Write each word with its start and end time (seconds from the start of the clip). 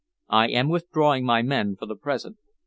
I 0.29 0.47
am 0.47 0.69
withdrawing 0.69 1.25
my 1.25 1.43
men 1.43 1.75
for 1.75 1.85
the 1.85 1.95
present." 1.95 2.37